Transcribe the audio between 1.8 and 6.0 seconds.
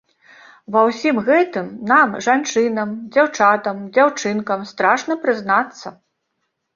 нам, жанчынам, дзяўчатам, дзяўчынкам, страшна прызнацца.